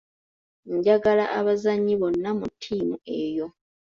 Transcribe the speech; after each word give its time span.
Njagala 0.75 1.25
abazannyi 1.39 1.93
bonna 2.01 2.29
mu 2.39 2.45
ttiimu 2.53 2.95
eyo. 3.21 3.47